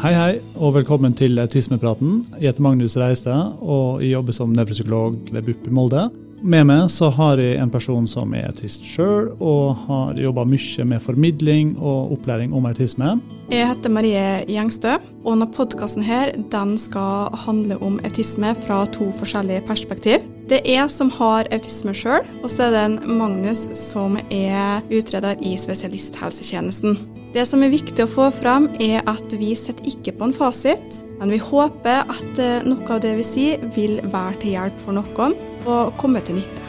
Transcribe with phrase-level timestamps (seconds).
[0.00, 2.22] Hei, hei, og velkommen til Autismepraten.
[2.40, 6.06] Jeg heter Magnus Reistad, og jeg jobber som nevropsykolog ved BUP i Molde.
[6.40, 10.86] Med meg så har jeg en person som er autist sjøl, og har jobba mye
[10.88, 13.18] med formidling og opplæring om autisme.
[13.52, 16.08] Jeg heter Marie Gjengstø, og denne podkasten
[16.80, 20.24] skal handle om autisme fra to forskjellige perspektiv.
[20.50, 24.80] Det er jeg som har autisme sjøl, og så er det en Magnus som er
[24.90, 26.96] utreder i spesialisthelsetjenesten.
[27.30, 30.96] Det som er viktig å få fram, er at vi sitter ikke på en fasit,
[31.20, 34.98] men vi håper at eh, noe av det vi sier, vil være til hjelp for
[34.98, 35.36] noen
[35.70, 36.64] og komme til nytte.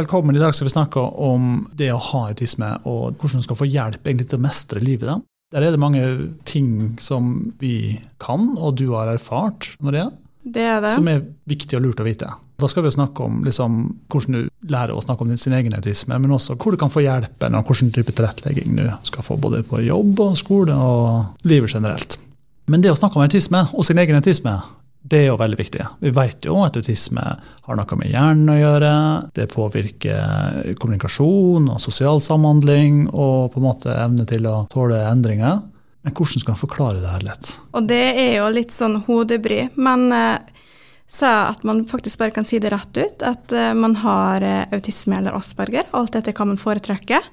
[0.00, 0.34] Velkommen.
[0.34, 3.68] I dag skal vi snakke om det å ha autisme, og hvordan du skal få
[3.70, 5.06] hjelp egentlig til å mestre livet.
[5.12, 5.20] Da.
[5.54, 6.02] Der er det mange
[6.42, 10.08] ting som vi kan, og du har erfart, Maria,
[10.42, 10.94] det er det.
[10.94, 12.30] som er viktig og lurt å vite.
[12.60, 13.76] Da skal vi jo snakke om liksom,
[14.12, 17.04] hvordan du lærer å snakke om sin egen autisme, men også hvor du kan få
[17.04, 21.72] hjelp, og hvilken type tilrettelegging du skal få både på jobb og skole og livet
[21.72, 22.18] generelt.
[22.70, 24.58] Men det å snakke om autisme og sin egen autisme,
[25.00, 25.84] det er jo veldig viktig.
[26.04, 28.92] Vi vet jo at autisme har noe med hjernen å gjøre.
[29.36, 35.62] Det påvirker kommunikasjon og sosial samhandling og på en måte evne til å tåle endringer.
[36.02, 37.52] Men hvordan skal man forklare det her lett?
[37.76, 39.66] Og det er jo litt sånn hodebry.
[39.76, 40.62] Men eh,
[41.10, 44.64] sa at man faktisk bare kan si det rett ut, at eh, man har eh,
[44.72, 47.28] autisme eller asperger, alt etter hva man foretrekker.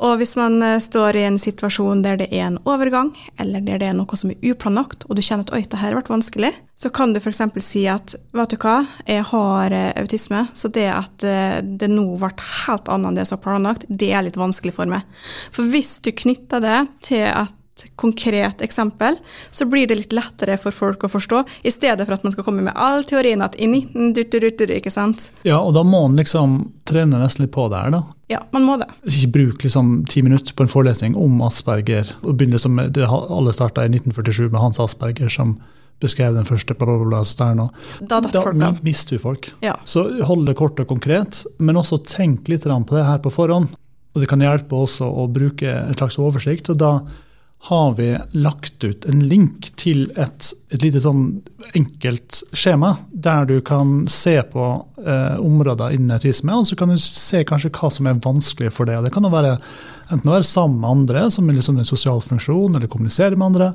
[0.00, 3.82] Og hvis man eh, står i en situasjon der det er en overgang, eller der
[3.82, 6.12] det er noe som er uplanlagt, og du kjenner at oi, det her har vært
[6.12, 7.42] vanskelig, så kan du f.eks.
[7.66, 12.06] si at vet du hva, jeg har eh, autisme, så det at eh, det nå
[12.16, 12.32] ble
[12.64, 15.04] helt annet enn det som var planlagt, det er litt vanskelig for meg.
[15.52, 16.78] For hvis du knytter det
[17.10, 17.56] til at
[18.00, 19.16] konkret eksempel,
[19.50, 22.46] så blir det litt lettere for folk å forstå, i stedet for at man skal
[22.46, 24.14] komme med all teorien at i 19
[24.76, 25.30] ikke sant?
[25.46, 28.04] Ja, og da må man liksom trene nesten litt på det her, da.
[28.30, 28.86] Ja, man må det.
[29.10, 32.14] Ikke bruk liksom ti minutter på en forelesning om Asperger.
[32.22, 35.58] og begynne som det, Alle starta i 1947 med Hans Asperger som
[36.00, 37.68] beskrev den første bla, der
[38.08, 39.50] Da datt mister du folk.
[39.60, 39.76] Ja.
[39.84, 43.74] Så hold det kort og konkret, men også tenk litt på det her på forhånd.
[44.14, 46.70] Og det kan hjelpe også å bruke en slags oversikt.
[46.70, 47.00] og da
[47.62, 51.42] har vi lagt ut en link til et, et lite sånn
[51.76, 54.68] enkelt skjema, der du kan se på
[55.04, 58.88] eh, områder innen autisme, og så kan du se kanskje hva som er vanskelig for
[58.88, 59.02] deg.
[59.02, 59.58] Og det kan jo være
[60.08, 63.50] enten å være sammen med andre, som er liksom en sosial funksjon, eller kommunisere med
[63.50, 63.70] andre,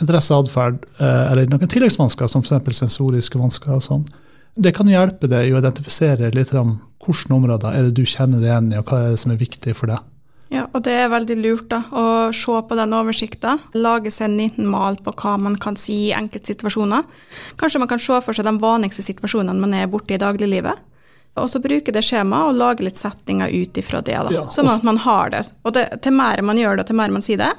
[0.00, 2.80] interesse, atferd, eh, eller noen tilleggsvansker, som f.eks.
[2.80, 3.76] sensoriske vansker.
[3.76, 4.08] og sånn.
[4.56, 8.40] Det kan hjelpe deg i å identifisere litt om hvilke områder er det du kjenner
[8.40, 10.00] deg igjen i, og hva er det som er viktig for deg.
[10.48, 13.60] Ja, og det er veldig lurt da, å se på den oversikten.
[13.76, 17.04] Lage seg en liten mal på hva man kan si i enkeltsituasjoner.
[17.60, 20.86] Kanskje man kan se for seg de vanligste situasjonene man er borte i dagliglivet.
[21.38, 24.32] Og så bruke det skjemaet og lage litt setninger ut ifra det, da.
[24.34, 25.44] Ja, sånn at man har det.
[25.62, 27.52] Og det, til mer man gjør det, til mer man sier det,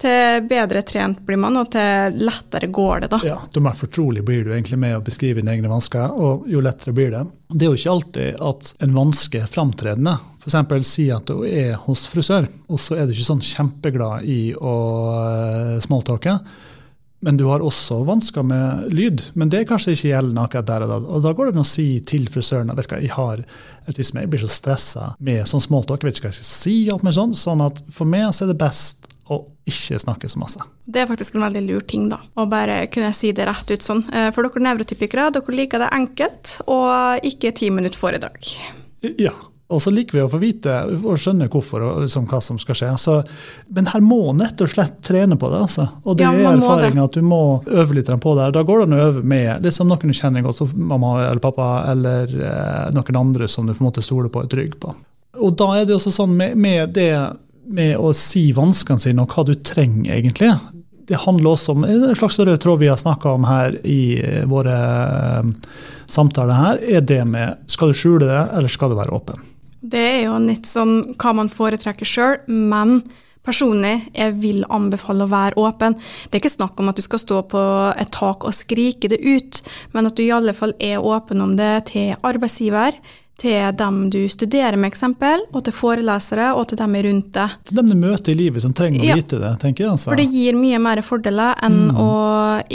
[0.00, 3.20] til bedre trent blir man, og til lettere går det, da.
[3.24, 6.60] Ja, jo mer fortrolig blir du egentlig med å beskrive dine egne vansker, og jo
[6.64, 7.24] lettere blir det.
[7.48, 10.18] Det er jo ikke alltid at en vanske er framtredende.
[10.44, 10.86] F.eks.
[10.86, 14.76] si at du er hos frisør, og så er du ikke sånn kjempeglad i å
[15.16, 16.38] uh, smalltalke.
[17.24, 20.84] Men du har også vansker med lyd, men det er kanskje ikke gjeldende akkurat der
[20.84, 20.98] og da.
[21.16, 23.40] Og da går det an å si til frisøren at jeg har
[23.88, 26.76] autisme, jeg blir så stressa med sånn smalltalk, jeg vet ikke hva jeg skal si,
[26.92, 30.38] alt med sånn, sånn at for meg så er det best og ikke snakke så
[30.38, 30.62] masse.
[30.84, 32.20] Det er faktisk en veldig lur ting, da.
[32.38, 34.04] Å bare kunne si det rett ut sånn.
[34.12, 38.54] Eh, for dere nevrotypikere, dere liker det enkelt og ikke ti minutter foredrag.
[39.18, 39.34] Ja.
[39.66, 42.76] Og så liker vi å få vite og skjønne hvorfor og liksom hva som skal
[42.78, 42.90] skje.
[43.02, 43.16] Så,
[43.74, 45.62] men her må nett og slett trene på det.
[45.66, 45.88] altså.
[46.06, 48.52] Og det ja, er erfaringa at du må øve litt på det.
[48.54, 51.42] Da går det an å øve med liksom noen du kjenner godt, som mamma eller
[51.42, 54.94] pappa, eller eh, noen andre som du på en måte stoler på og trygg på.
[55.42, 57.10] Og da er det også sånn med, med det
[57.68, 60.52] med å si vanskene sine og hva du trenger, egentlig.
[61.06, 64.46] Det handler også om en slags rød tråd vi har snakka om her i eh,
[64.50, 65.52] våre eh,
[66.10, 69.44] samtaler her, er det med skal du skjule det, eller skal du være åpen?
[69.86, 73.00] Det er jo litt sånn hva man foretrekker sjøl, men
[73.46, 75.94] personlig jeg vil anbefale å være åpen.
[76.26, 77.62] Det er ikke snakk om at du skal stå på
[77.94, 79.62] et tak og skrike det ut,
[79.94, 82.98] men at du i alle fall er åpen om det til arbeidsgiver
[83.40, 87.56] til dem du studerer med, eksempel, og til forelesere og til dem rundt deg.
[87.68, 89.92] Til dem du møter i livet som trenger å vite det, tenker jeg.
[89.92, 90.10] Altså.
[90.10, 92.00] For det gir mye mer fordeler enn mm.
[92.00, 92.10] å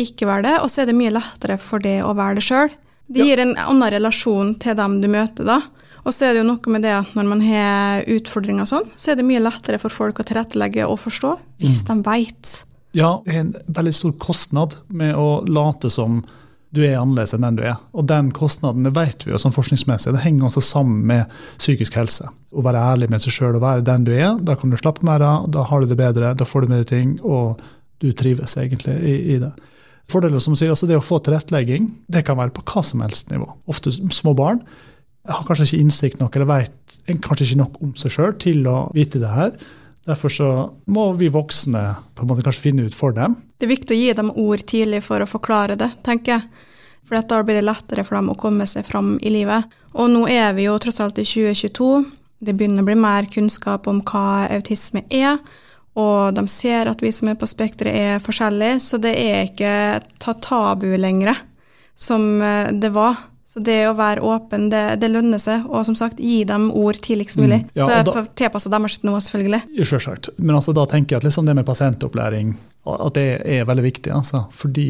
[0.06, 2.74] ikke være det, og så er det mye lettere for det å være det sjøl.
[3.12, 5.60] Det gir en annen relasjon til dem du møter da.
[6.02, 9.12] Og så er det jo noe med det at når man har utfordringer sånn, så
[9.12, 11.90] er det mye lettere for folk å tilrettelegge og forstå, hvis mm.
[11.90, 12.54] de veit.
[12.98, 16.24] Ja, det er en veldig stor kostnad med å late som
[16.72, 17.80] du er annerledes enn den du er.
[17.92, 21.98] Og den kostnaden det vet vi jo sånn forskningsmessig, det henger også sammen med psykisk
[22.00, 22.30] helse.
[22.52, 25.06] Å være ærlig med seg sjøl og være den du er, da kan du slappe
[25.08, 27.60] mer av, da har du det bedre, da får du mer ting, og
[28.02, 29.52] du trives egentlig i, i det.
[30.12, 33.30] Fordeler som sier, altså Det å få tilrettelegging det kan være på hva som helst
[33.32, 33.48] nivå.
[33.72, 34.64] Ofte små barn
[35.30, 38.78] har kanskje ikke innsikt nok eller vet kanskje ikke nok om seg sjøl til å
[38.96, 39.54] vite det her.
[40.10, 40.50] Derfor så
[40.90, 41.84] må vi voksne
[42.16, 43.36] på en måte kanskje finne ut for dem.
[43.60, 46.70] Det er viktig å gi dem ord tidlig for å forklare det, tenker jeg.
[47.06, 49.70] For da blir det lettere for dem å komme seg fram i livet.
[49.94, 51.92] Og nå er vi jo tross alt i 2022.
[52.42, 55.38] Det begynner å bli mer kunnskap om hva autisme er.
[56.00, 59.74] Og de ser at vi som er på spekteret er forskjellige, så det er ikke
[60.24, 61.36] ta tabu lenger
[62.00, 63.20] som eh, det var.
[63.52, 65.66] Så det å være åpen, det, det, lønner seg.
[65.68, 67.66] Og som sagt, gi dem ord tidligst mulig.
[67.66, 69.66] Mm, ja, for, Tilpassa deres nå, selvfølgelig.
[69.84, 70.30] Selvsagt.
[70.38, 72.54] Men altså, da tenker jeg at liksom det med pasientopplæring
[72.88, 74.14] at det er veldig viktig.
[74.16, 74.88] Altså, fordi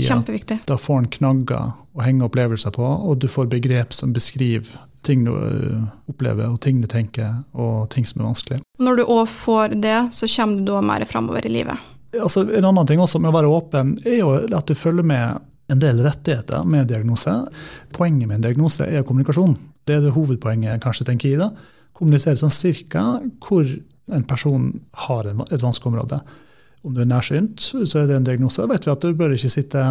[0.69, 5.25] da får en knagger å henge opplevelser på, og du får begrep som beskriver ting
[5.25, 5.81] du øh,
[6.13, 8.59] opplever, og ting du tenker, og ting som er vanskelig.
[8.77, 11.89] Når du òg får det, så kommer du da mer framover i livet.
[12.13, 15.41] Altså, en annen ting også med å være åpen, er jo at du følger med
[15.71, 17.33] en del rettigheter med diagnose.
[17.95, 19.56] Poenget med en diagnose er kommunikasjon.
[19.88, 21.50] Det er det hovedpoenget jeg kanskje tenker det.
[21.97, 23.03] Kommunisere sånn cirka
[23.45, 23.68] hvor
[24.12, 24.71] en person
[25.07, 26.19] har et vanskeområde.
[26.81, 28.63] Om du er nærsynt, så er det en diagnose.
[28.63, 29.85] Da vet vi at du bør ikke sitte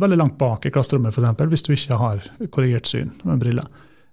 [0.00, 1.46] veldig langt bak i klasserommet f.eks.
[1.52, 3.68] hvis du ikke har korrigert syn med briller.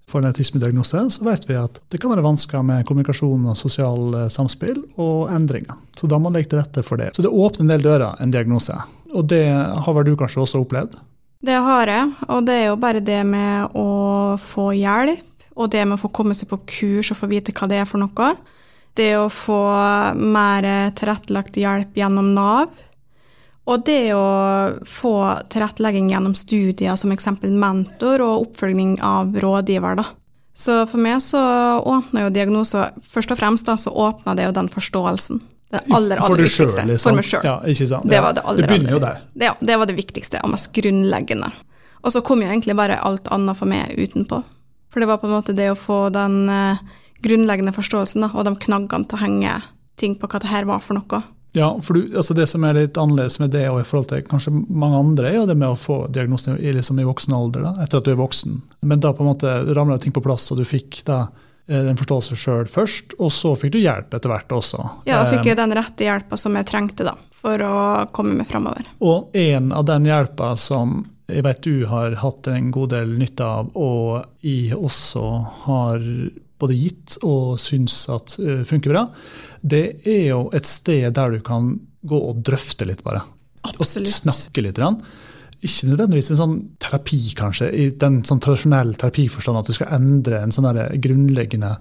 [0.07, 4.13] For en autismediagnose så vet vi at det kan være vansker med kommunikasjon og sosial
[4.15, 5.75] eh, samspill og endringer.
[5.99, 7.09] Så da må man legge til rette for det.
[7.15, 8.75] Så det åpner en del dører, en diagnose.
[9.13, 10.97] Og det har vel du kanskje også opplevd?
[11.47, 13.89] Det har jeg, og det er jo bare det med å
[14.41, 15.25] få hjelp,
[15.57, 17.89] og det med å få komme seg på kurs og få vite hva det er
[17.89, 18.33] for noe.
[18.97, 19.61] Det å få
[20.17, 20.65] mer
[20.97, 22.73] tilrettelagt hjelp gjennom Nav
[23.67, 24.27] og det å
[24.87, 25.13] få
[25.51, 30.07] tilrettelegging gjennom studier som eksempel mentor og oppfølging av rådgiver, da.
[30.57, 31.41] Så for meg så
[31.85, 35.43] åpna jo diagnoser Først og fremst da, så åpna det jo den forståelsen.
[35.67, 36.69] Det aller, aller viktigste.
[36.71, 37.09] Selv, liksom.
[37.09, 37.43] For meg sjøl.
[37.43, 37.55] Ja.
[38.03, 39.23] Det, var det, aller, det begynner jo der.
[39.35, 41.49] Ja, det var det viktigste og mest grunnleggende.
[42.05, 44.43] Og så kom jo egentlig bare alt annet for meg utenpå.
[44.93, 46.79] For det var på en måte det å få den uh,
[47.25, 49.57] grunnleggende forståelsen og de knaggene til å henge
[49.99, 51.23] ting på hva det her var for noe.
[51.57, 54.23] Ja, for du, altså Det som er litt annerledes med det og i forhold til
[54.27, 57.65] kanskje mange andre, er jo det med å få diagnosen i, liksom i voksen alder,
[57.65, 58.59] da, etter at du er voksen.
[58.85, 61.25] Men da på en måte ramla ting på plass, og du fikk da
[61.67, 64.83] eh, forståelse sjøl først, og så fikk du hjelp etter hvert også.
[65.09, 67.77] Ja, og fikk jo eh, den rette hjelpa som jeg trengte da, for å
[68.15, 68.89] komme meg framover.
[69.03, 73.43] Og en av den hjelpa som jeg vet du har hatt en god del nytte
[73.43, 75.23] av, og jeg også
[75.65, 76.03] har
[76.57, 79.03] både gitt og syns at uh, funker bra,
[79.61, 81.73] det er jo et sted der du kan
[82.07, 83.25] gå og drøfte litt, bare.
[83.67, 84.07] Absolutt.
[84.07, 84.79] Og snakke litt.
[85.65, 90.43] Ikke nødvendigvis en sånn terapi, kanskje, i den sånn tradisjonell terapiforstand at du skal endre
[90.43, 90.69] en sånn
[91.01, 91.75] grunnleggende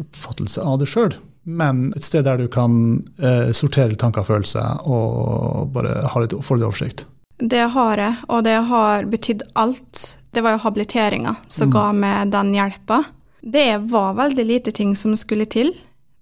[0.00, 1.16] oppfattelse av deg sjøl.
[1.48, 6.36] Men et sted der du kan eh, sortere tanker og følelser og bare ha litt,
[6.44, 7.06] få litt oversikt.
[7.38, 10.02] Det har jeg, og det har betydd alt.
[10.34, 11.74] Det var jo habiliteringa som mm.
[11.76, 13.02] ga meg den hjelpa.
[13.40, 15.72] Det var veldig lite ting som skulle til.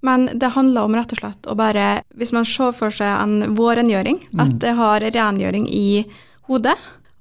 [0.04, 3.56] Men det handler om rett og slett å bare Hvis man ser for seg en
[3.56, 4.42] vårengjøring, mm.
[4.44, 6.04] at det har rengjøring i
[6.48, 6.76] hodet,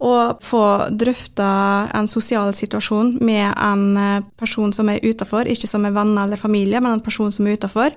[0.05, 1.49] og få drøfta
[1.95, 6.41] en sosial situasjon med en eh, person som er utafor, ikke som er venner eller
[6.41, 7.95] familie, men en person som er utafor,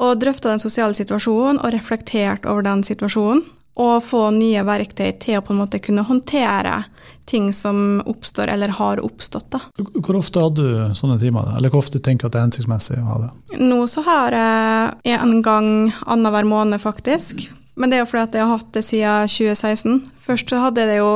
[0.00, 3.44] og drøfta den sosiale situasjonen og reflektert over den situasjonen,
[3.80, 6.82] og få nye verktøy til å på en måte kunne håndtere
[7.30, 9.46] ting som oppstår eller har oppstått.
[9.52, 9.60] Da.
[9.78, 12.98] Hvor ofte hadde du sånne timer, eller hvor ofte tenker du at det er hensiktsmessig
[12.98, 13.30] å ha det?
[13.62, 15.70] Nå så har jeg en gang
[16.02, 17.46] annenhver måned, faktisk.
[17.80, 19.98] Men det er jo fordi at jeg har hatt det siden 2016.
[20.20, 21.10] Først så hadde jeg det jo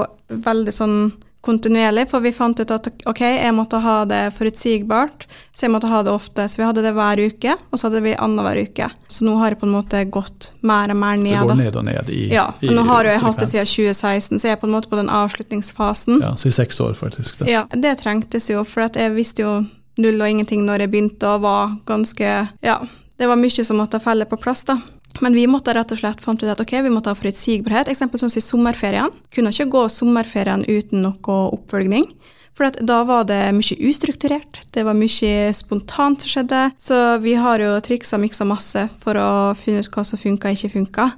[0.49, 0.99] veldig sånn
[1.45, 5.91] kontinuerlig, for vi fant ut at ok, jeg måtte ha det forutsigbart, så jeg måtte
[5.93, 6.47] ha det ofte.
[6.49, 8.89] Så vi hadde det hver uke, og så hadde vi annenhver uke.
[9.13, 11.35] Så nå har jeg på en måte gått mer og mer ned.
[11.35, 13.71] Så det går ned og ned i Ja, og nå har jeg hatt det siden
[13.75, 16.25] 2016, så jeg er på en måte på den avslutningsfasen.
[16.25, 17.43] Ja, så i seks år, faktisk.
[17.43, 17.53] Det.
[17.53, 19.55] Ja, det trengtes jo, for jeg visste jo
[20.01, 22.81] null og ingenting når jeg begynte, og var ganske Ja,
[23.21, 24.81] det var mye som måtte felle på plass, da.
[25.23, 27.91] Men vi måtte rett og slett fant ut at ok, vi måtte ha forutsigbarhet.
[27.93, 29.13] Eksempel sånn som i sommerferien.
[29.35, 32.09] Kunne ikke gå sommerferien uten noe oppfølging.
[32.55, 36.63] For da var det mye ustrukturert, det var mye spontant som skjedde.
[36.79, 40.59] Så vi har jo triksa miksa masse for å finne ut hva som funka og
[40.59, 41.09] ikke funka.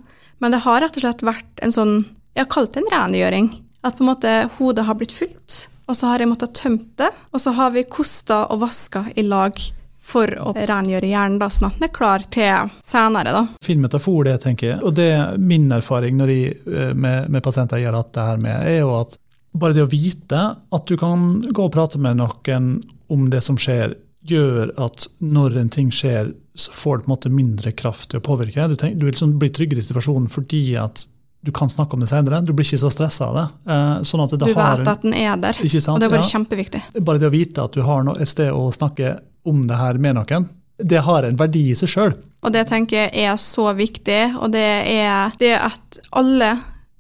[0.40, 1.94] Men det har rett og slett vært en sånn,
[2.36, 3.50] jeg har kalt det en rengjøring.
[3.84, 7.12] At på en måte hodet har blitt fullt, og så har jeg måttet tømt det.
[7.36, 9.60] Og så har vi kosta og vaska i lag
[10.06, 13.34] for å rengjøre hjernen, da, sånn at den er klar til senere.
[13.34, 13.44] Da.
[13.64, 14.80] Fin metafor, det, tenker jeg.
[14.86, 18.26] Og det er min erfaring når jeg, eh, med, med, pasienter jeg har hatt det
[18.28, 19.18] her med, er jo at
[19.56, 22.70] bare det å vite at du kan gå og prate med noen
[23.12, 23.96] om det som skjer,
[24.26, 28.20] gjør at når en ting skjer, så får du på en måte mindre kraft til
[28.20, 28.66] å påvirke.
[28.70, 31.06] Du, tenker, du vil liksom bli tryggere i situasjonen fordi at
[31.46, 32.40] du kan snakke om det senere.
[32.42, 33.46] Du blir ikke så stressa av det.
[33.70, 36.30] Eh, sånn det Du har vet at den er der, og det er bare Ja.
[36.34, 36.82] kjempeviktig.
[37.06, 40.18] Bare det å vite at du har et sted å snakke om det her med
[40.18, 42.16] noen, det har en verdi i seg sjøl.
[42.44, 46.56] Og det tenker jeg er så viktig, og det er det at alle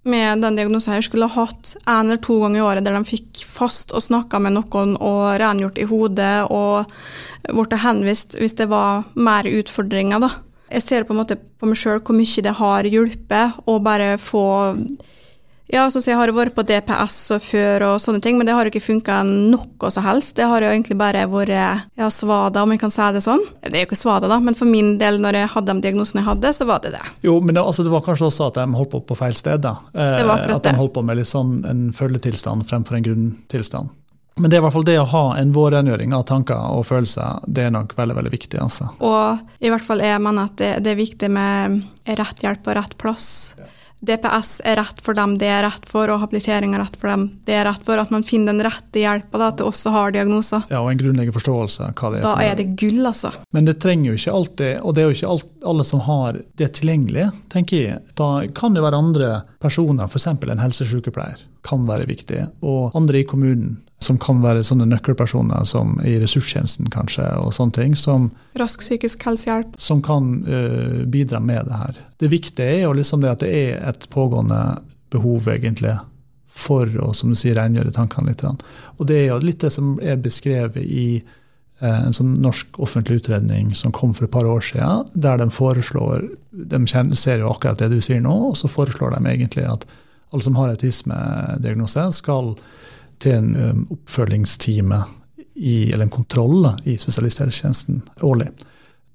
[0.06, 3.08] med den diagnosen her skulle ha hatt en eller to ganger i året der de
[3.08, 6.86] fikk fast og snakka med noen og rengjort i hodet og
[7.46, 10.30] blitt henvist hvis det var mer utfordringer, da.
[10.70, 14.16] Jeg ser på en måte på meg sjøl hvor mye det har hjulpet å bare
[14.18, 14.46] få
[15.72, 18.68] ja, så jeg har vært på DPS og før og sånne ting, men det har
[18.68, 20.36] jo ikke funka noe som helst.
[20.38, 21.50] Det har jo egentlig bare vært
[21.98, 23.42] ja, svada, om jeg kan si det sånn.
[23.64, 26.22] Det er jo ikke svada, da, men for min del, når jeg hadde de diagnosene
[26.22, 27.02] jeg hadde, så var det det.
[27.26, 29.60] Jo, men det, altså, det var kanskje også at de holdt på på feil sted.
[29.66, 29.76] da.
[29.94, 33.06] Eh, Det var akkurat at de holdt på med litt sånn en følgetilstand fremfor en
[33.10, 33.94] grunntilstand.
[34.36, 37.38] Men det er i hvert fall det å ha en vårrengjøring av tanker og følelser,
[37.48, 38.58] det er nok veldig veldig viktig.
[38.60, 38.90] altså.
[39.00, 41.78] Og i hvert fall jeg mener at det, det er viktig med
[42.20, 43.30] rett hjelp på rett plass.
[44.06, 47.26] DPS er rett for dem det er rett for, og habilitering er rett for dem
[47.46, 47.98] det er rett for.
[48.00, 50.66] At man finner den rette hjelpa da, til også har diagnoser.
[50.70, 52.26] Ja, Og en grunnleggende forståelse hva det er.
[52.26, 53.32] Da for er det gull, altså.
[53.56, 56.40] Men det trenger jo ikke alltid, og det er jo ikke alt, alle som har
[56.60, 58.00] det tilgjengelig, tenker jeg.
[58.18, 59.32] Da kan det være andre
[59.62, 60.28] personer, f.eks.
[60.32, 62.44] en helsesykepleier, kan være viktig.
[62.62, 67.76] Og andre i kommunen, som kan være sånne nøkkelpersoner som i ressurstjenesten kanskje, og sånne
[67.76, 69.74] ting, som, Rask psykisk helsehjelp.
[69.80, 72.02] som kan uh, bidra med det her.
[72.22, 74.60] Det viktige er jo liksom det at det er et pågående
[75.14, 75.96] behov, egentlig,
[76.56, 78.44] for å som du sier, rengjøre tankene litt.
[78.96, 83.20] Og det er jo litt det som er beskrevet i eh, en sånn norsk offentlig
[83.20, 87.82] utredning som kom for et par år siden, der de foreslår De ser jo akkurat
[87.82, 89.84] det du sier nå, og så foreslår de egentlig at
[90.32, 92.54] alle som har autismediagnose, skal
[93.22, 95.00] til en um, oppfølgingstime
[95.56, 98.50] i, eller en kontroll i spesialisthelsetjenesten årlig.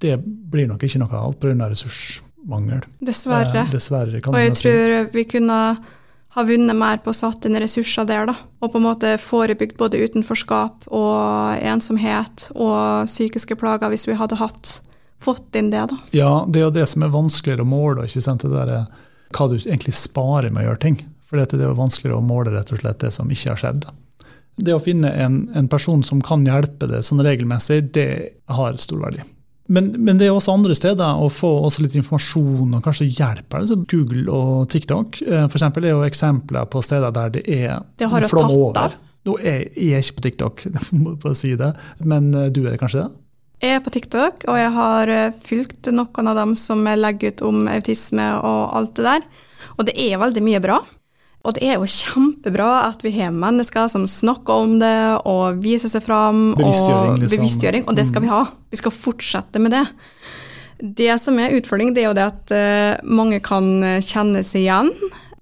[0.02, 1.68] Det blir nok ikke noe av pga.
[1.70, 2.86] ressursmangel.
[2.98, 3.66] Dessverre.
[3.66, 5.58] Eh, dessverre, kan Og jeg tror vi kunne
[6.32, 8.34] ha vunnet mer på å satt inn ressurser der, da.
[8.64, 14.40] Og på en måte forebygd både utenforskap og ensomhet og psykiske plager hvis vi hadde
[14.40, 14.78] hatt
[15.22, 15.98] fått inn det, da.
[16.16, 18.42] Ja, det er jo det som er vanskeligere å måle, ikke sant?
[18.42, 20.98] det der, er hva du egentlig sparer med å gjøre ting.
[21.32, 23.86] For det er vanskeligere å måle rett og slett det som ikke har skjedd.
[24.60, 28.10] Det å finne en, en person som kan hjelpe deg sånn regelmessig, det
[28.52, 29.24] har stor verdi.
[29.72, 33.48] Men, men det er også andre steder å få litt informasjon og kanskje hjelp.
[33.56, 37.46] Altså så Google og TikTok eh, for eksempel, er jo eksempler på steder der det
[37.48, 38.98] er Det har flom over.
[39.24, 40.64] Nå er jeg ikke på TikTok,
[41.00, 41.72] må bare si det,
[42.04, 43.08] men eh, du er kanskje det?
[43.62, 47.46] Jeg er på TikTok, og jeg har eh, fulgt noen av dem som legger ut
[47.46, 49.28] om autisme og alt det der.
[49.78, 50.82] Og det er veldig mye bra.
[51.42, 54.94] Og det er jo kjempebra at vi har mennesker som snakker om det
[55.26, 56.52] og viser seg fram.
[56.58, 57.34] Bevisstgjøring, liksom.
[57.34, 58.44] bevisstgjøring, og det skal vi ha.
[58.70, 59.82] Vi skal fortsette med det.
[60.82, 64.64] Det som er utfordring, det er jo det at eh, mange kan eh, kjenne seg
[64.64, 64.92] igjen.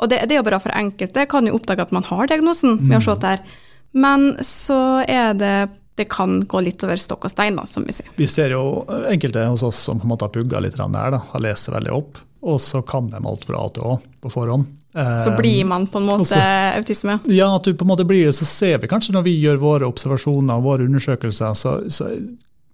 [0.01, 2.79] Og det, det er jo bra for enkelte, kan jo oppdage at man har diagnosen
[2.81, 3.45] med å se det her.
[3.93, 5.55] Men så er det
[5.99, 8.09] Det kan gå litt over stokk og stein, da, som vi sier.
[8.17, 10.89] Vi ser jo enkelte hos oss som på en måte har pugga litt her.
[10.89, 13.97] der, da, har lest veldig opp, og så kan de alt fra A til Å
[14.21, 14.77] på forhånd.
[14.91, 17.21] Så Eh, blir man på en måte også- autisme.
[17.31, 19.61] Ja, at du på en måte blir det, så ser vi kanskje når vi gjør
[19.63, 22.11] våre observasjoner og våre undersøkelser, så, så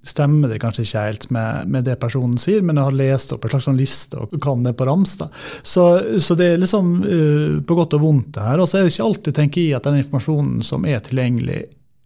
[0.07, 3.45] stemmer det kanskje ikke helt med, med det personen sier, men jeg har lest opp
[3.45, 5.17] en slags sånn liste og kan det på rams.
[5.63, 8.63] Så, så det er liksom uh, på godt og vondt det her.
[8.63, 11.65] Og så er det ikke alltid, tenker jeg, at den informasjonen som er tilgjengelig,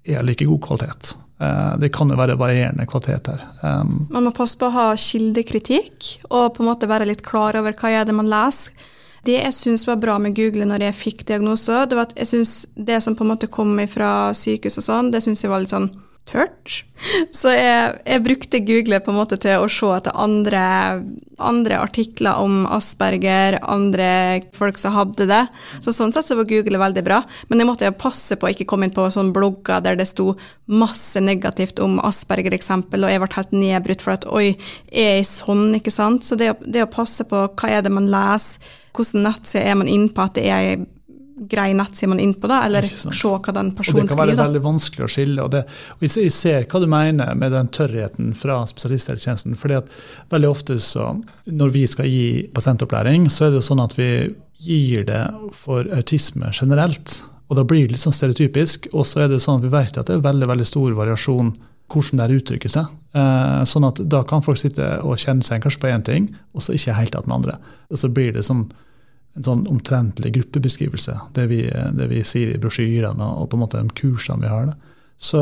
[0.08, 1.14] er av like god kvalitet.
[1.40, 3.44] Eh, det kan jo være varierende kvalitet her.
[3.64, 7.56] Um, Man må passe på å ha kildekritikk, og på en måte være litt klar
[7.56, 8.76] over hva er det man leser.
[9.24, 12.28] Det jeg syns var bra med Google når jeg fikk diagnose, det var at jeg
[12.30, 15.60] synes det som på en måte kom fra sykehus og sånn, det syns jeg var
[15.60, 15.90] litt sånn
[16.28, 16.82] tørt.
[17.34, 20.62] Så jeg, jeg brukte Google på en måte til å se etter andre,
[21.40, 24.10] andre artikler om Asperger, andre
[24.56, 25.40] folk som hadde det.
[25.82, 27.22] Så sånn sett så var Google veldig bra.
[27.48, 30.34] Men jeg måtte passe på å ikke komme inn på sånne blogger der det sto
[30.70, 34.52] masse negativt om Asperger eksempel, og jeg ble helt nedbrutt for at oi,
[34.92, 36.28] er jeg sånn, ikke sant?
[36.28, 38.60] Så det, det å passe på hva er det man leser,
[38.94, 40.86] hvordan nettside er man inne på, at det er
[41.48, 44.20] grei nettside man er inne på, da, eller se hva den personen Og det kan
[44.20, 44.46] være da.
[44.48, 45.44] veldig vanskelig å skille.
[45.44, 45.62] og, det,
[45.96, 49.56] og jeg, ser hva du mener med den tørrheten fra spesialisthelsetjenesten.
[49.56, 49.88] fordi at
[50.30, 51.14] veldig ofte så,
[51.46, 54.10] Når vi skal gi pasientopplæring, så er det jo sånn at vi
[54.60, 55.24] gir det
[55.56, 57.22] for autisme generelt.
[57.48, 58.90] Og da blir det litt sånn stereotypisk.
[58.92, 61.54] Og så er det sånn at vi vet at det er veldig veldig stor variasjon
[61.90, 62.92] hvordan det uttrykker seg.
[63.18, 66.62] Eh, sånn at da kan folk sitte og kjenne seg kanskje på én ting, og
[66.62, 67.56] så ikke helt med andre.
[67.90, 68.68] Og så blir det sånn
[69.38, 73.62] en sånn omtrentlig gruppebeskrivelse, det vi, det vi sier i brosjyrene og, og på en
[73.64, 74.72] måte de kursene vi har.
[75.20, 75.40] Så,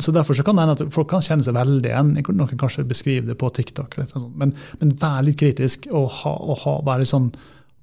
[0.00, 2.14] så Derfor så kan det hende at folk kan kjenne seg veldig igjen.
[2.16, 3.98] Noen kanskje beskriver det på TikTok.
[4.08, 4.32] Sånt.
[4.40, 7.28] Men, men vær litt kritisk og, ha, og ha, vær litt sånn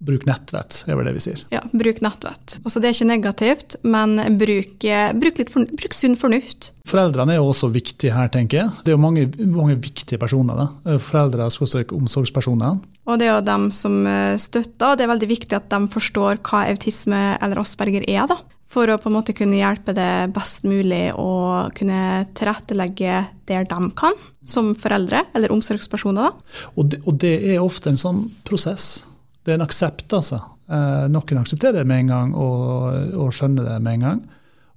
[0.05, 1.43] bruk nettvett, er vel det vi sier.
[1.53, 2.57] Ja, bruk nettvett.
[2.65, 4.83] Også det er ikke negativt, men bruk,
[5.21, 6.73] bruk, for, bruk sunn fornuft.
[6.89, 8.73] Foreldrene er jo også viktige her, tenker jeg.
[8.83, 10.65] Det er jo mange, mange viktige personer.
[10.65, 10.97] da.
[10.99, 12.81] Foreldre er omsorgspersoner.
[13.05, 15.81] Og det er jo dem som eh, støtter, og det er veldig viktig at de
[15.93, 18.25] forstår hva autisme eller Asperger er.
[18.31, 18.39] da.
[18.75, 23.91] For å på en måte kunne hjelpe det best mulig og kunne tilrettelegge der de
[23.95, 26.31] kan, som foreldre eller omsorgspersoner.
[26.31, 26.63] da.
[26.75, 29.05] Og det, og det er ofte en sånn prosess
[29.45, 30.39] det er en aksept, altså.
[30.65, 34.21] Eh, noen aksepterer det med en gang og, og, skjønner det med en gang.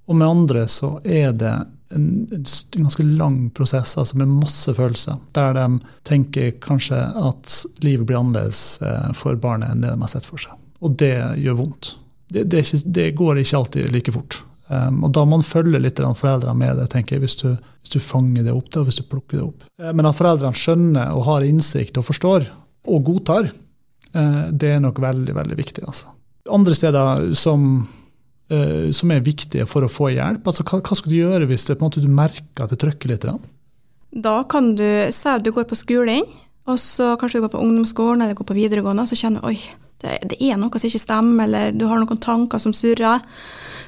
[0.09, 1.55] Og med andre så er det
[1.95, 2.43] en, en,
[2.83, 7.55] ganske lang prosess altså med masse følelser, der de tenker kanskje at
[7.85, 10.57] livet blir annerledes eh, for barnet enn det de har sett for seg.
[10.85, 11.95] Og det gjør vondt.
[12.29, 14.41] Det, det, ikke, det går ikke alltid like fort.
[14.69, 17.47] Um, og da må man følge litt foreldrene med det, tenker jeg, hvis du,
[17.81, 18.69] hvis du fanger det opp.
[18.69, 19.65] Da, hvis du plukker det opp.
[19.81, 22.45] Eh, men at foreldrene skjønner og har innsikt og forstår,
[22.89, 23.49] og godtar,
[24.13, 25.83] Eh, det er nok veldig, veldig viktig.
[25.85, 26.13] Altså.
[26.49, 27.87] Andre steder som,
[28.53, 31.67] eh, som, er viktige for å få hjelp, altså hva, hva skal du gjøre hvis
[31.69, 33.27] det, måte, du merker at det trykker litt?
[34.09, 36.25] Da kan du, si at du går på skolen,
[36.69, 39.51] og så kanskje du går på ungdomsskolen eller går på videregående, og så kjenner du
[39.51, 39.57] oi,
[39.99, 43.25] det, det, er noe som ikke stemmer, eller du har noen tanker som surrer.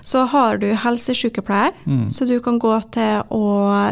[0.02, 2.08] Så har du helsesykepleier, mm.
[2.10, 3.44] så du kan gå til å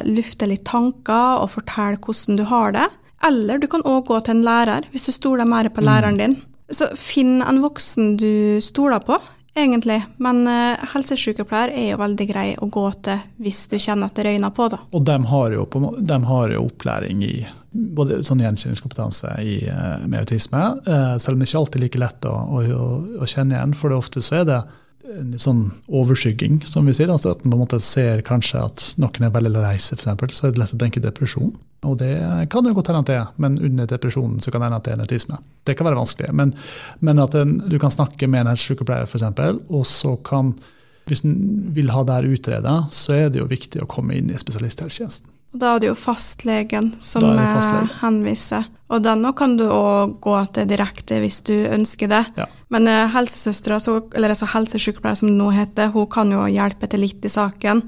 [0.09, 2.87] lufte litt tanker og fortelle hvordan du har det.
[3.29, 6.21] Eller du kan òg gå til en lærer, hvis du stoler mer på læreren mm.
[6.23, 6.37] din.
[6.73, 9.19] Så finn en voksen du stoler på,
[9.55, 9.99] egentlig.
[10.17, 14.27] Men uh, helsesykepleier er jo veldig grei å gå til hvis du kjenner at det
[14.27, 14.67] røyner på.
[14.71, 14.81] Da.
[14.91, 15.65] Og de har, jo,
[15.97, 17.33] de har jo opplæring i
[17.69, 22.01] både sånn gjenkjenningskompetanse i, uh, med autisme, uh, selv om det ikke alltid er like
[22.01, 22.79] lett å, å,
[23.21, 23.75] å, kjenne igjen.
[23.77, 24.59] For det ofte så er det
[25.17, 27.09] en sånn overskygging, som vi sier.
[27.11, 30.39] altså At man på en måte ser kanskje at noen er veldig lei seg, f.eks.
[30.39, 31.53] Så er det lett å tenke depresjon.
[31.87, 32.11] Og det
[32.51, 34.87] kan jo godt hende at det er, men under depresjonen så kan det hende at
[34.87, 35.39] det er autisme.
[35.67, 36.33] Det kan være vanskelig.
[36.35, 36.53] Men,
[37.05, 40.57] men at en, du kan snakke med en helsesykepleier, f.eks., og så kan
[41.09, 44.27] Hvis en vil ha det her utreda, så er det jo viktig å komme inn
[44.29, 45.31] i spesialisthelsetjenesten.
[45.53, 47.89] Og Da er det jo fastlegen som fastlegen.
[48.01, 48.67] henviser.
[48.89, 52.25] Og denne kan du òg gå til direkte hvis du ønsker det.
[52.37, 52.45] Ja.
[52.69, 53.79] Men helsesøstera,
[54.15, 57.83] eller altså helsesykepleier som det nå heter, hun kan jo hjelpe til litt i saken.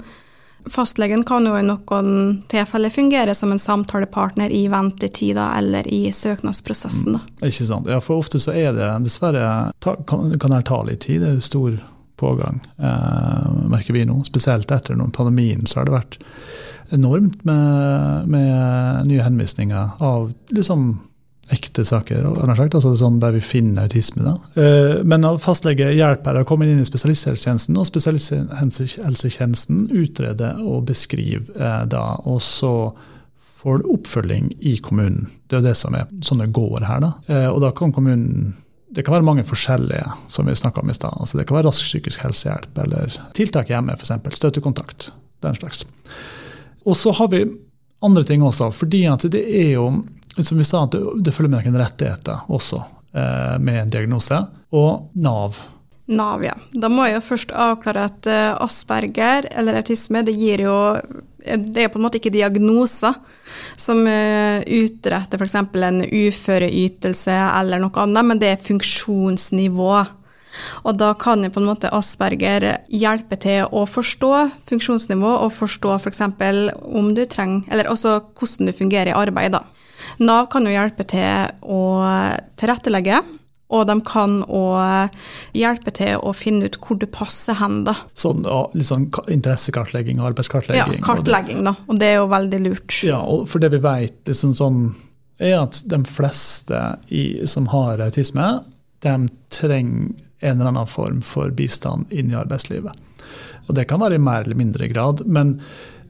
[0.70, 7.18] Fastlegen kan jo i noen tilfeller fungere som en samtalepartner i ventetida eller i søknadsprosessen.
[7.18, 7.90] Mm, ikke sant.
[7.90, 11.24] Ja, for ofte så er det dessverre ta, kan, kan det ta litt tid.
[11.24, 11.80] Det er jo stor
[12.22, 14.20] pågang, eh, merker vi nå.
[14.28, 16.20] Spesielt etter pandemien så har det vært
[16.92, 21.00] enormt med, med nye henvisninger av liksom
[21.52, 22.24] ekte saker,
[22.78, 24.22] altså sånn der vi finner autisme.
[24.24, 24.34] Da.
[24.62, 32.04] Eh, men å komme inn i spesialisthelsetjenesten, og spesialisthelsetjenesten utreder og beskriver eh, da.
[32.30, 32.74] Og så
[33.62, 35.28] får du oppfølging i kommunen.
[35.50, 37.00] Det er det som er sånne går her.
[37.04, 37.12] da.
[37.28, 38.54] Eh, og da kan kommunen
[38.92, 41.14] det kan være mange forskjellige, som vi om i stad.
[41.16, 44.36] Altså det kan være rask psykisk helsehjelp eller tiltak hjemme, f.eks.
[44.36, 45.12] Støttekontakt.
[45.42, 45.86] Den slags.
[46.84, 47.44] Og så har vi
[48.02, 49.86] andre ting også, fordi at det er jo,
[50.38, 52.80] som vi sa, det, følger med noen rettigheter også
[53.14, 54.40] eh, med en diagnose.
[54.74, 55.58] Og Nav.
[56.12, 56.56] Nav, ja.
[56.74, 60.78] Da må jeg jo først avklare at uh, Asperger eller autisme, det gir jo
[61.42, 63.16] det er på en måte ikke diagnoser
[63.74, 65.56] som utretter f.eks.
[65.58, 69.88] en uføreytelse eller noe annet, men det er funksjonsnivå.
[70.84, 74.32] Og da kan jo på en måte Asperger hjelpe til å forstå
[74.70, 76.24] funksjonsnivå, og forstå f.eks.
[76.38, 79.64] For om du trenger Eller også hvordan du fungerer i arbeid, da.
[80.22, 81.82] Nav kan jo hjelpe til å
[82.60, 83.22] tilrettelegge.
[83.72, 85.14] Og de kan òg
[85.56, 87.82] hjelpe til å finne ut hvor du passer hen.
[87.86, 87.94] da.
[88.18, 88.44] Sånn,
[88.76, 90.98] litt sånn interessekartlegging og arbeidskartlegging?
[90.98, 91.72] Ja, kartlegging, da.
[91.88, 92.98] Og det er jo veldig lurt.
[93.06, 94.82] Ja, og for det vi vet, liksom sånn,
[95.40, 98.50] er at de fleste i, som har autisme,
[99.02, 99.16] de
[99.52, 100.12] trenger
[100.42, 102.98] en eller annen form for bistand inn i arbeidslivet.
[103.68, 105.58] Og Det kan være i mer eller mindre grad, men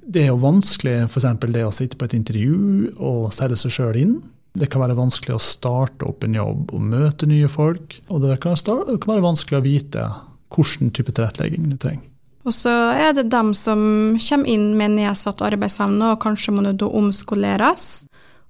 [0.03, 1.27] det er jo vanskelig f.eks.
[1.47, 4.14] det å sitte på et intervju og selge seg sjøl inn.
[4.59, 8.01] Det kan være vanskelig å starte opp en jobb og møte nye folk.
[8.12, 10.09] Og det kan, starte, det kan være vanskelig å vite
[10.53, 12.09] hvilken type tilrettelegging du trenger.
[12.42, 13.79] Og så er det dem som
[14.18, 18.03] kommer inn med nedsatt arbeidsevne, og kanskje må du omskoleres.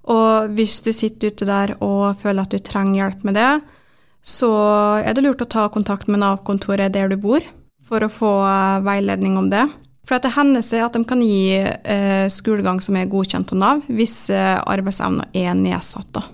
[0.09, 3.51] Og hvis du sitter ute der og føler at du trenger hjelp med det,
[4.23, 4.49] så
[5.03, 7.43] er det lurt å ta kontakt med Nav-kontoret der du bor,
[7.83, 9.67] for å få eh, veiledning om det.
[10.07, 13.83] For det hender seg at de kan gi eh, skolegang som er godkjent av Nav,
[13.87, 16.09] hvis eh, arbeidsevna er nedsatt.
[16.15, 16.25] Da.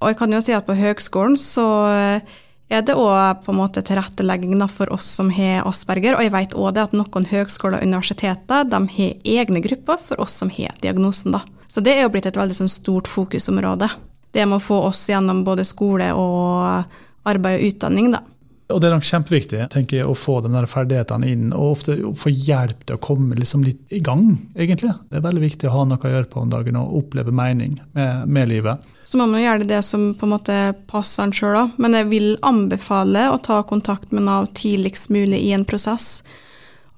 [0.00, 2.38] Og jeg kan jo si at på høgskolen så eh,
[2.70, 6.16] er det òg på en måte tilrettelegging for oss som har asperger.
[6.16, 10.36] Og jeg vet òg at noen høgskoler og universiteter de har egne grupper for oss
[10.40, 11.34] som har diagnosen.
[11.36, 11.42] Da.
[11.68, 13.90] Så det er jo blitt et veldig sånn, stort fokusområde.
[14.30, 18.24] Det med å få oss gjennom både skole og arbeid og utdanning, da.
[18.70, 21.96] Og det er nok kjempeviktig tenker jeg, å få de der ferdighetene inn, og ofte
[22.18, 24.92] få hjelp til å komme liksom litt i gang, egentlig.
[25.10, 27.80] Det er veldig viktig å ha noe å gjøre på om dagen og oppleve mening
[27.96, 28.86] med, med livet.
[29.10, 30.58] Så må man gjøre det som på en måte
[30.90, 35.42] passer en sjøl òg, men jeg vil anbefale å ta kontakt med Nav tidligst mulig
[35.48, 36.20] i en prosess.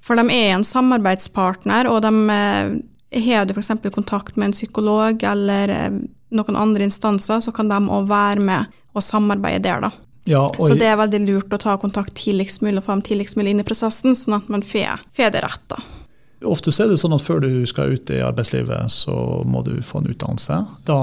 [0.03, 3.73] For de er en samarbeidspartner, og de eh, har du f.eks.
[3.95, 5.99] kontakt med en psykolog eller eh,
[6.33, 9.93] noen andre instanser, så kan de òg være med og samarbeide der, da.
[10.29, 13.03] Ja, og, Så det er veldig lurt å ta kontakt tidligst mulig og få dem
[13.09, 15.03] tidligst mulig inn i prosessen, sånn at man får
[15.35, 15.65] det rett.
[15.67, 15.81] da.
[16.43, 19.15] Ofte er det sånn at før du skal ut i arbeidslivet, så
[19.47, 20.59] må du få en utdannelse.
[20.87, 20.99] Da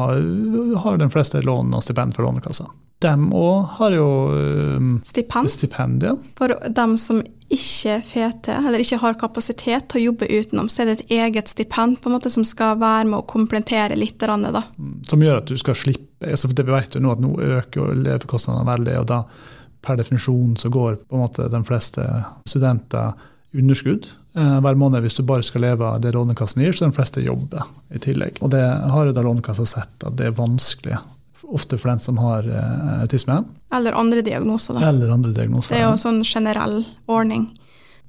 [0.84, 2.68] har de fleste lån og stipend fra Lånekassa.
[3.00, 4.08] De òg har jo
[5.08, 6.16] Stipend stipend, ja.
[6.36, 10.82] for dem som ikke får til, eller ikke har kapasitet til å jobbe utenom, så
[10.82, 14.20] er det et eget stipend på en måte som skal være med å komplementere litt.
[14.20, 14.62] Da.
[15.08, 17.94] som gjør at du skal slippe altså for det vet jo nå at nå øker
[17.96, 19.22] levekostnadene veldig, og da
[19.80, 22.04] per definisjon så går på en måte de fleste
[22.48, 23.16] studenter
[23.56, 27.22] underskudd hver måned hvis du bare skal leve av det Lånekassen gir, så de fleste
[27.24, 28.38] jobber i tillegg.
[28.40, 31.00] Og det har jo da Lånekassa sett at det er vanskelig,
[31.50, 33.40] ofte for den som har eh, autisme
[33.74, 34.88] Eller andre diagnoser, da.
[34.88, 35.74] eller andre diagnoser.
[35.74, 37.48] Det er jo sånn generell ordning.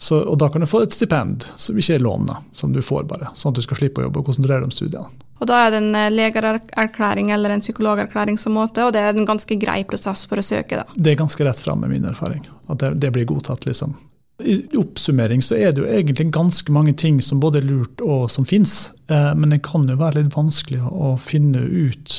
[0.01, 3.03] Så, og da kan du få et stipend som ikke er lån, som du får
[3.09, 5.25] bare, sånn at du skal slippe å jobbe og konsentrere deg om studiene.
[5.41, 9.13] Og da er det en legererklæring legeerklæring eller en psykologerklæring som måte, og det er
[9.13, 10.85] en ganske grei prosess for å søke, da.
[10.95, 13.93] Det er ganske rett fram med min erfaring, at det, det blir godtatt, liksom.
[14.43, 18.29] I oppsummering så er det jo egentlig ganske mange ting som både er lurt og
[18.33, 22.15] som fins, eh, men det kan jo være litt vanskelig å, finne ut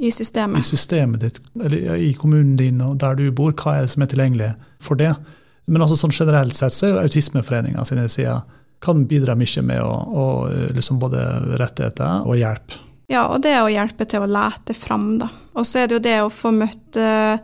[0.00, 0.64] I i systemet.
[0.64, 4.12] systemet ditt, eller i kommunen din og der du bor, hva er det som er
[4.12, 5.14] tilgjengelig for det.
[5.70, 8.42] Men altså sånn generelt sett så er jo Autismeforeninga sine sider
[8.80, 10.24] kan bidra mye med å, å
[10.72, 11.20] liksom både
[11.60, 12.78] rettigheter og hjelp.
[13.10, 15.28] Ja, og det å hjelpe til å lete fram, da.
[15.58, 17.42] Og så er det jo det å få møtt uh,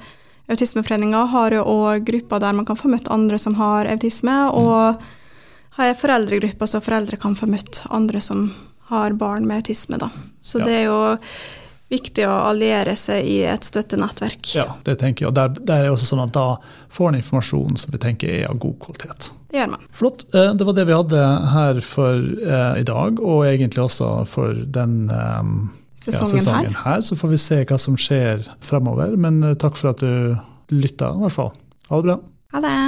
[0.49, 5.01] Autismeforeninga har jo òg grupper der man kan få møtt andre som har autisme, og
[5.77, 8.53] har foreldregrupper så foreldre kan få møtt andre som
[8.89, 10.11] har barn med autisme, da.
[10.41, 10.65] Så Ja.
[10.65, 11.19] det er jo
[11.91, 14.55] viktig å alliere seg i et støttenettverk.
[14.55, 15.29] Ja, det tenker jeg.
[15.29, 16.57] Og der, der er det også sånn at da
[16.91, 19.31] får en informasjon som vi tenker er av god kvalitet.
[19.51, 19.81] Det gjør man.
[19.93, 20.25] Flott.
[20.35, 24.55] Eh, Det var det vi hadde her for eh, i dag, og egentlig også for
[24.55, 25.43] den eh,
[26.07, 26.83] ja, Sesongen, sesongen her.
[26.85, 27.05] her.
[27.07, 29.17] Så får vi se hva som skjer fremover.
[29.21, 30.37] Men eh, takk for at du
[30.75, 31.53] lytta, i hvert fall.
[31.91, 32.19] Ha det bra.
[32.57, 32.79] Ha det.